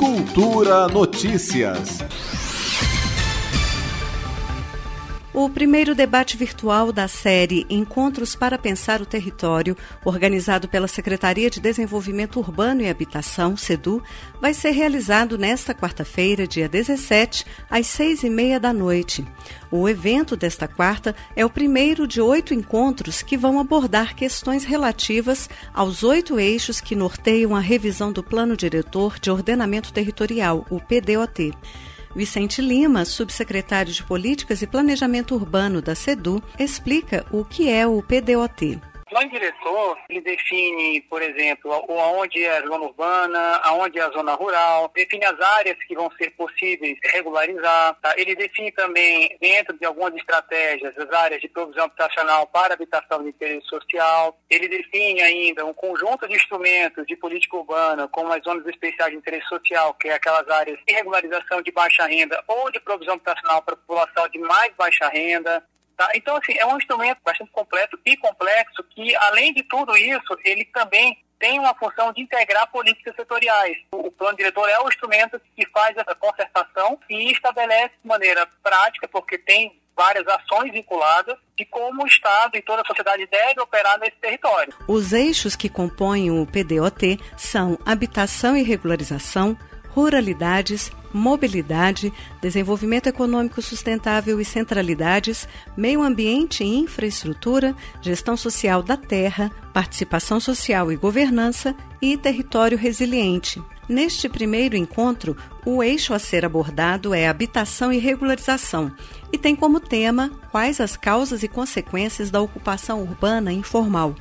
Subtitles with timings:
[0.00, 2.02] Cultura Notícias.
[5.32, 11.60] O primeiro debate virtual da série Encontros para Pensar o Território, organizado pela Secretaria de
[11.60, 14.02] Desenvolvimento Urbano e Habitação, SEDU,
[14.40, 19.24] vai ser realizado nesta quarta-feira, dia 17, às seis e meia da noite.
[19.70, 25.48] O evento desta quarta é o primeiro de oito encontros que vão abordar questões relativas
[25.72, 31.52] aos oito eixos que norteiam a revisão do Plano Diretor de Ordenamento Territorial, o PDOT.
[32.14, 38.02] Vicente Lima, subsecretário de Políticas e Planejamento Urbano da SEDU, explica o que é o
[38.02, 44.10] PDOT plano diretor, ele define, por exemplo, aonde é a zona urbana, aonde é a
[44.10, 47.96] zona rural, define as áreas que vão ser possíveis regularizar.
[48.00, 48.14] Tá?
[48.16, 53.30] Ele define também, dentro de algumas estratégias, as áreas de provisão habitacional para habitação de
[53.30, 54.38] interesse social.
[54.48, 59.18] Ele define ainda um conjunto de instrumentos de política urbana, como as zonas especiais de
[59.18, 63.60] interesse social, que é aquelas áreas de regularização de baixa renda ou de provisão habitacional
[63.62, 65.62] para a população de mais baixa renda.
[66.00, 66.08] Tá?
[66.14, 70.64] Então, assim, é um instrumento bastante completo e complexo que, além de tudo isso, ele
[70.64, 73.76] também tem uma função de integrar políticas setoriais.
[73.92, 79.06] O plano diretor é o instrumento que faz essa concertação e estabelece de maneira prática,
[79.08, 83.98] porque tem várias ações vinculadas de como o Estado e toda a sociedade deve operar
[83.98, 84.72] nesse território.
[84.88, 89.54] Os eixos que compõem o PDOT são habitação e regularização,
[89.94, 99.50] ruralidades, mobilidade, desenvolvimento econômico sustentável e centralidades, meio ambiente e infraestrutura, gestão social da terra,
[99.72, 103.62] participação social e governança e território resiliente.
[103.88, 108.92] Neste primeiro encontro, o eixo a ser abordado é habitação e regularização
[109.32, 114.14] e tem como tema quais as causas e consequências da ocupação urbana informal.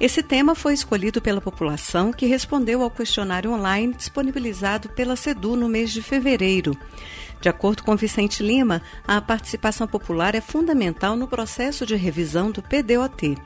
[0.00, 5.68] Esse tema foi escolhido pela população que respondeu ao questionário online disponibilizado pela SEDU no
[5.68, 6.76] mês de fevereiro.
[7.40, 12.62] De acordo com Vicente Lima, a participação popular é fundamental no processo de revisão do
[12.62, 13.36] PDOT.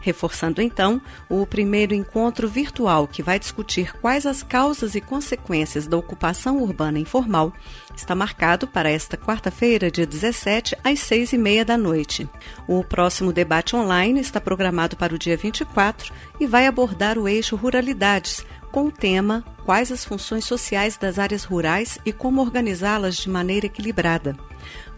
[0.00, 5.96] Reforçando então o primeiro encontro virtual que vai discutir quais as causas e consequências da
[5.96, 7.52] ocupação urbana informal,
[7.94, 12.28] está marcado para esta quarta-feira, dia 17, às seis e meia da noite.
[12.66, 17.56] O próximo debate online está programado para o dia 24 e vai abordar o eixo
[17.56, 23.30] Ruralidades, com o tema Quais as funções sociais das áreas rurais e como organizá-las de
[23.30, 24.36] maneira equilibrada.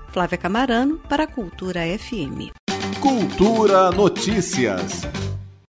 [0.09, 2.53] Flávia Camarano para a Cultura FM.
[3.01, 5.01] Cultura Notícias.